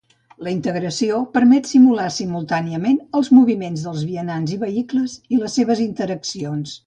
[0.45, 6.79] La integració permet simular simultàniament els moviments dels vianants i vehicles, i les seves interaccions.